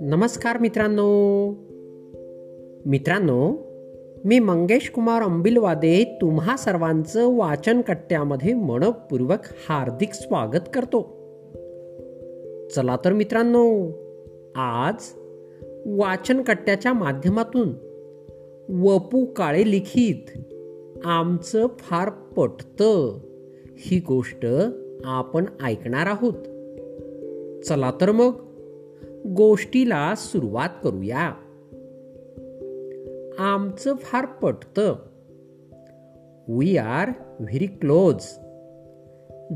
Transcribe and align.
नमस्कार 0.00 0.58
मित्रांनो. 0.58 1.50
मित्रांनो 2.86 3.52
मी 4.24 4.38
मंगेश 4.38 4.90
कुमार 4.90 5.22
अंबिलवादे 5.22 6.18
तुम्हा 6.20 6.56
सर्वांचं 6.56 7.36
वाचन 7.36 7.80
कट्ट्यामध्ये 7.80 8.54
मनपूर्वक 8.54 9.38
हार्दिक 9.68 10.14
स्वागत 10.14 10.68
करतो. 10.74 11.00
चला 12.74 12.96
तर 13.04 13.12
मित्रांनो 13.12 13.88
आज 14.54 14.94
वाचन 15.86 16.42
कट्ट्याच्या 16.42 16.92
माध्यमातून 16.92 17.68
वपू 18.82 19.24
काळे 19.24 19.70
लिखित 19.70 20.38
आमचं 21.04 21.66
फार 21.78 22.08
पटतं. 22.08 23.18
ही 23.80 24.00
गोष्ट 24.00 24.46
आपण 25.04 25.44
ऐकणार 25.64 26.06
आहोत. 26.06 26.32
चला 27.64 27.92
तर 28.00 28.10
मग 28.10 28.30
गोष्टीला 29.26 30.14
सुरुवात 30.16 30.68
करूया. 30.84 31.32
आमचं 33.38 33.94
फार 33.94 34.26
पटतं. 34.26 34.94
वी 36.48 36.76
आर 36.76 37.10
व्हेरी 37.40 37.66
क्लोज 37.66 38.26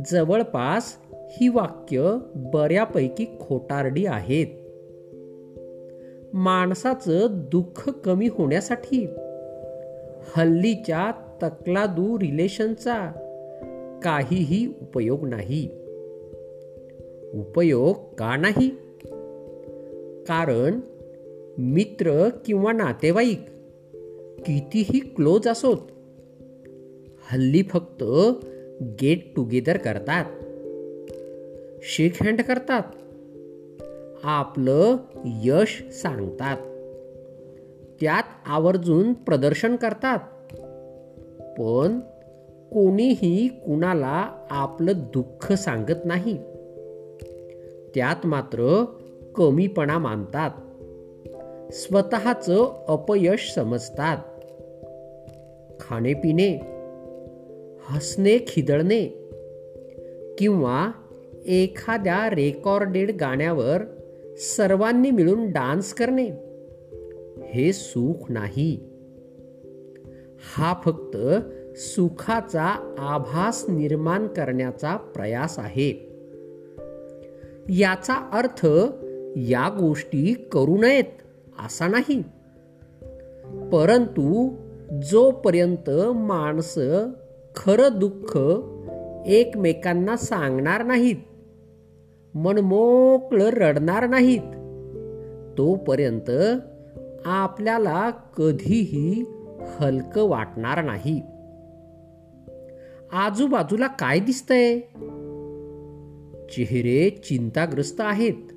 जवळपास 0.07 0.97
ही 1.13 1.49
वाक्य 1.49 2.19
बऱ्यापैकी 2.35 3.25
खोटारडी 3.41 4.07
आहेत. 4.07 4.47
माणसाचं 6.35 7.27
दुःख 7.31 7.89
कमी 7.89 8.29
होण्यासाठी 8.29 9.07
हल्लीच्या 10.37 11.11
तकलादू 11.43 12.19
रिलेशनचा 12.19 13.24
काहीही 14.05 14.67
उपयोग 14.83 15.27
नाही. 15.29 15.69
उपयोग 17.35 18.15
का 18.15 18.37
नाही? 18.37 18.69
कारण 20.29 20.81
मित्र 21.59 22.29
किंवा 22.47 22.73
नातेवाईक 22.73 23.41
कितीही 24.47 25.01
क्लोज 25.01 25.49
असोत 25.49 25.79
हल्ली 27.33 27.63
फक्त 27.63 28.05
गेट 28.83 29.37
टुगेदर 29.37 29.77
करतात 29.77 30.25
शेक 31.83 32.23
हँड 32.23 32.43
करतात 32.43 32.83
आपलं 34.25 34.97
यश 35.25 35.83
सांगतात 35.93 36.57
त्यात 38.01 38.23
आवर्जून 38.47 39.13
प्रदर्शन 39.13 39.77
करतात. 39.77 40.19
पण 41.59 42.01
कोणीही 42.75 43.49
कुणाला 43.49 44.47
आपलं 44.51 44.93
दुःख 44.97 45.53
सांगत 45.53 46.05
नाही. 46.05 46.39
त्यात 47.95 48.27
मात्र 48.27 48.85
कमीपणा 49.35 49.99
मानतात. 49.99 50.51
स्वतःचं 51.73 52.85
अपयश 52.89 53.53
समजतात. 53.55 54.17
खाणेपिणे 55.81 56.59
हसणे 57.89 58.39
खिदळणे 58.49 59.05
किंवा 60.39 60.91
एखाद्या 61.47 62.31
रेकॉर्डेड 62.31 63.17
गाण्यावर 63.17 63.83
सर्वांनी 64.37 65.11
मिळून 65.11 65.47
डान्स 65.47 65.95
करणे 65.95 66.29
हे 67.47 67.73
सुख 67.73 68.33
नाही. 68.33 68.81
हा 70.57 70.75
फक्त 70.85 71.17
सुखाचा 71.77 72.95
आभास 72.99 73.65
निर्माण 73.69 74.27
करण्याचा 74.27 74.97
प्रयास 74.97 75.59
आहे. 75.59 75.91
याचा 77.69 78.31
अर्थ 78.33 78.67
या 79.37 79.69
गोष्टी 79.69 80.35
करू 80.53 80.79
नयेत 80.79 81.05
असा 81.67 81.89
नाही. 81.89 82.23
परंतु 83.73 84.55
जोपर्यंत 85.11 85.91
माणसं 86.15 87.11
खरं 87.57 87.89
दुःख 87.99 88.39
एकमेकांना 89.27 90.17
सांगणार 90.17 90.85
नाहीत 90.85 91.17
मनमोकळं 92.35 93.47
रडणार 93.47 94.07
नाहीत 94.07 94.41
तोपर्यंत 95.59 96.31
आपल्याला 97.25 98.11
कधीही 98.11 99.25
हलकं 99.81 100.29
वाटणार 100.29 100.85
नाही. 100.85 101.23
आजूबाजूला 103.15 103.87
काय 103.87 104.21
दिसतंय? 104.21 104.81
चेहरे 106.53 107.11
चिंताग्रस्त 107.11 108.01
आहेत. 108.01 108.53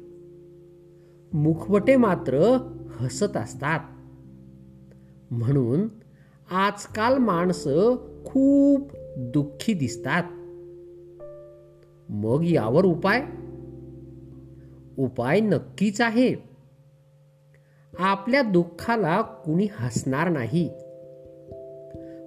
मुखवटे 1.36 1.96
मात्र 1.96 2.58
हसत 2.92 3.38
असतात. 3.38 3.80
म्हणून 5.32 5.88
आजकाल 6.52 7.18
माणसं 7.18 7.96
खूप 8.26 8.92
दुःखी 9.18 9.74
दिसतात. 9.74 10.24
मग 12.12 12.44
यावर 12.44 12.86
उपाय? 12.86 13.26
उपाय 14.98 15.40
नक्कीच 15.40 16.02
आहे. 16.02 16.36
आपल्या 18.00 18.42
दुःखाला 18.42 19.22
कुणी 19.22 19.68
हसणार 19.72 20.30
नाही. 20.30 20.70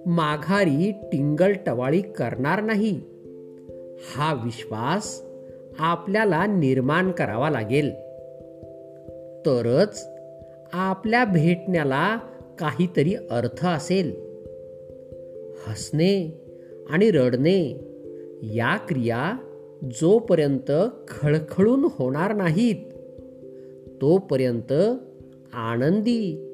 माघारी 0.05 0.91
टिंगल 0.91 1.53
टवाळी 1.65 2.01
करणार 2.01 2.61
नाही. 2.61 3.01
हा 4.15 4.41
विश्वास 4.43 5.21
आपल्याला 5.79 6.45
निर्माण 6.45 7.11
करावा 7.11 7.49
लागेल. 7.49 7.91
तरच 9.45 10.07
आपल्या 10.73 11.25
भेटण्याला 11.25 12.17
काहीतरी 12.59 13.15
अर्थ 13.15 13.65
असेल. 13.65 14.11
हसणे 15.67 16.41
आणि 16.89 17.11
रडणे 17.11 17.87
या 18.43 18.77
क्रिया 18.77 19.37
जोपर्यंत 20.01 20.71
खळखळून 21.07 21.87
होणार 21.91 22.33
नाहीत 22.33 22.75
तोपर्यंत 24.01 24.73
आनंदी 25.53 26.47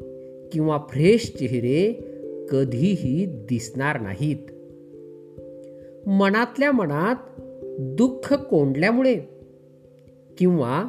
किंवा 0.53 0.78
फ्रेश 0.90 1.34
चेहरे 1.40 2.06
कधीही 2.50 3.25
दिसणार 3.25 4.02
नाहीत. 4.02 4.52
मनातल्या 6.08 6.72
मनात 6.72 7.16
दुःख 7.80 8.34
कोंडल्यामुळे 8.34 9.16
किंवा 10.38 10.84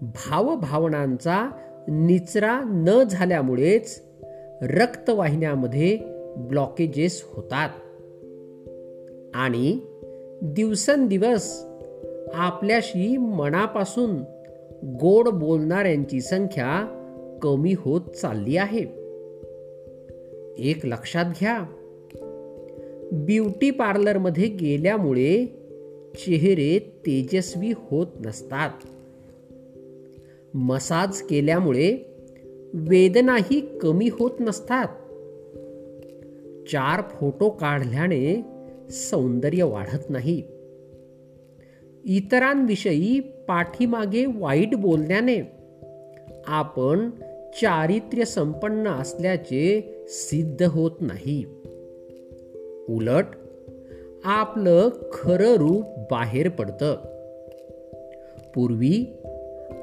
भावभावनांचा 0.00 1.50
निचरा 1.88 2.60
न 2.64 3.02
झाल्यामुळेच 3.10 4.02
रक्तवाहिन्यामध्ये 4.62 5.98
ब्लॉकेजेस 6.36 7.24
होतात. 7.32 7.68
आणि 9.34 9.80
दिवसेंदिवस 10.42 11.64
आपल्याशी 12.34 13.16
मनापासून 13.16 14.16
गोड 15.00 15.28
बोलणाऱ्यांची 15.28 16.20
संख्या 16.20 16.96
कमी 17.42 17.74
होत 17.78 18.00
चालली 18.00 18.56
आहे. 18.56 18.99
एक 20.58 20.86
लक्षात 20.86 21.24
घ्या. 21.24 21.64
ब्युटी 23.12 23.70
पार्लरमध्ये 23.70 24.46
गेल्यामुळे 24.46 25.46
चेहरे 26.14 26.78
तेजस्वी 26.78 27.72
होत 27.76 28.06
नसतात. 28.24 28.70
मसाज 30.54 31.22
केल्यामुळे 31.22 31.96
वेदनाही 32.74 33.78
कमी 33.78 34.08
होत 34.12 34.30
नसतात. 34.40 34.86
चार 36.68 37.02
फोटो 37.10 37.50
काढल्याने 37.50 38.42
सौंदर्य 38.90 39.62
वाढत 39.62 40.10
नाही. 40.10 40.42
इतरांविषयी 42.04 43.20
पाठीमागे 43.20 44.26
वाईट 44.26 44.74
बोलण्याने 44.74 45.40
आपण 46.46 47.10
चारित्र्य 47.60 48.24
संपन्न 48.24 48.88
असल्याचे 48.88 49.94
सिद्ध 50.12 50.62
होत 50.62 50.90
नाही. 51.00 51.44
उलट 52.88 53.24
आपलं 54.24 54.88
खरं 55.12 55.54
रूप 55.54 55.84
बाहेर 56.10 56.48
पडतं. 56.48 56.96
पूर्वी 58.54 59.12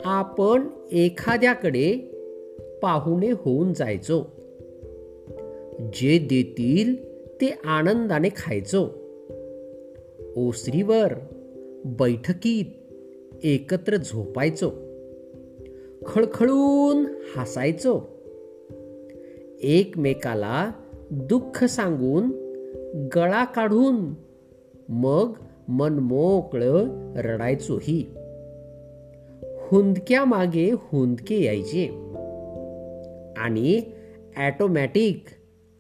आपण 0.06 0.68
एखाद्याकडे 0.92 1.94
पाहुणे 2.82 3.32
होऊन 3.32 3.74
जायचो. 3.74 4.24
जे 5.94 6.20
देतील 6.20 6.96
ते 7.26 7.60
आनंदाने 7.66 8.30
खायचो. 8.36 8.88
ओसरीवर 10.36 11.14
बैठकीत 11.86 12.66
एकत्र 13.44 13.96
झोपायचो. 13.96 14.72
खळखळून 16.06 17.06
हसायचो. 17.36 18.17
एकमेकाला 19.62 20.72
दुःख 21.12 21.64
सांगून 21.64 22.32
गळा 23.16 23.44
काढून 23.46 24.14
मग 24.90 25.34
मन 25.68 26.00
मोकळं 26.00 26.86
रडायचोही. 27.16 28.10
हुंदक्या 29.44 30.26
मागे 30.26 30.72
हुंदके 30.72 31.44
यायचे. 31.44 31.86
आणि 33.38 33.82
ॲटोमॅटिक 34.36 35.24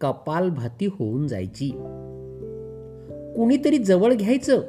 कपालभाती 0.01 0.85
होऊन 0.85 1.27
जायची. 1.27 1.69
कुणीतरी 3.35 3.77
जवळ 3.77 4.13
घ्यायचं. 4.13 4.61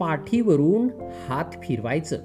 पाठीवरून 0.00 0.88
हात 1.26 1.44
फिरवायचं. 1.62 2.18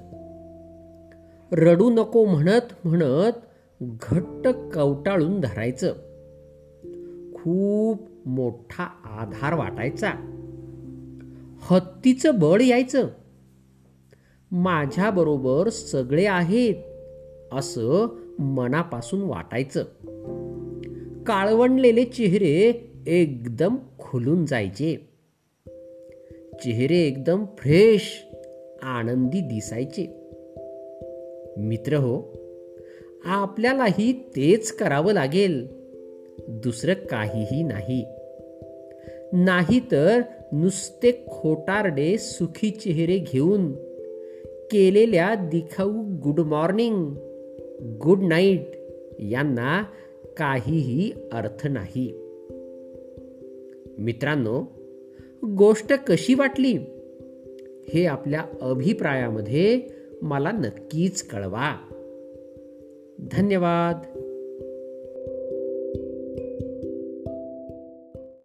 रडू 1.52 1.90
नको 1.90 2.24
म्हणत 2.24 2.86
म्हणत 2.86 3.38
घट्ट 3.82 4.48
कवटाळून 4.74 5.40
धरायचं. 5.40 5.92
खूप 7.34 8.08
मोठा 8.26 8.84
आधार 9.04 9.54
वाटायचा. 9.54 10.10
हत्तीचं 11.60 12.38
बळ 12.38 12.60
यायचं. 12.60 13.08
माझ्याबरोबर 14.50 15.68
सगळे 15.68 16.26
आहेत 16.26 16.74
असं 17.52 18.06
मनापासून 18.38 19.20
वाटायचं. 19.20 19.82
काळवणलेले 21.26 22.04
चेहरे 22.04 22.90
एकदम 23.06 23.76
खुलून 23.98 24.46
जायचे. 24.46 25.08
चेहरे 26.64 26.98
एकदम 26.98 27.44
फ्रेश 27.58 28.26
आनंदी 28.82 29.40
दिसायचे. 29.40 30.30
मित्र 31.58 31.96
हो 31.96 32.45
आपल्यालाही 33.26 34.12
तेच 34.12 34.72
करावं 34.72 35.12
लागेल. 35.12 35.66
दुसरं 36.48 36.94
काहीही 36.94 37.62
नाही. 37.62 38.04
नाही 39.32 39.80
तर 39.90 40.20
नुसते 40.52 41.24
खोटारडे 41.30 42.18
सुखी 42.18 42.70
चेहरे 42.70 43.18
घेऊन 43.18 43.72
केलेल्या 44.70 45.34
दिखाऊ 45.34 45.92
गुड 46.22 46.40
मॉर्निंग 46.40 47.14
गुड 48.02 48.22
नाईट 48.22 48.70
यांना 49.18 49.82
काहीही 50.36 51.12
अर्थ 51.32 51.66
नाही. 51.66 52.12
मित्रांनो 53.98 54.64
गोष्ट 55.46 55.92
कशी 55.92 56.34
वाटली? 56.34 56.78
हे 57.94 58.06
आपल्या 58.06 58.44
अभिप्रायामध्ये 58.60 59.80
मला 60.22 60.50
नक्कीच 60.50 61.22
कळवा. 61.22 61.76
धन्यवाद. 63.20 64.25